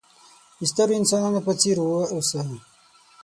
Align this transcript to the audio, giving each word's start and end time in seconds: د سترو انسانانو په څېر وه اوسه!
د 0.59 0.61
سترو 0.71 0.93
انسانانو 0.99 1.45
په 1.47 1.51
څېر 1.61 1.77
وه 1.81 2.03
اوسه! 2.13 2.41